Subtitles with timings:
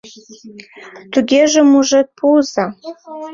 [1.11, 2.65] —Тугеже мужед пуыза.